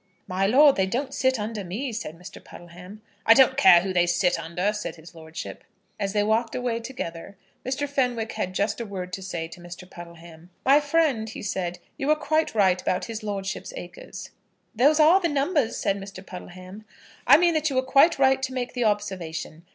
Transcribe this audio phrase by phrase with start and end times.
[0.25, 2.43] "My lord, they don't sit under me," said Mr.
[2.43, 3.03] Puddleham.
[3.23, 5.63] "I don't care who they sit under," said his lordship.
[5.99, 7.87] As they walked away together, Mr.
[7.87, 9.87] Fenwick had just a word to say to Mr.
[9.87, 10.49] Puddleham.
[10.65, 14.31] "My friend," he said, "you were quite right about his lordship's acres."
[14.73, 16.25] "Those are the numbers," said Mr.
[16.25, 16.83] Puddleham.
[17.27, 19.65] "I mean that you were quite right to make the observation.